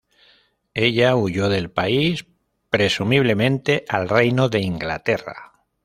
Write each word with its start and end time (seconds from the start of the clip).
Ella 0.73 1.15
huyó 1.15 1.47
del 1.47 1.69
país, 1.69 2.25
presumiblemente 2.71 3.85
al 3.87 4.09
Reino 4.09 4.49
de 4.49 4.57
Inglaterra. 4.59 5.53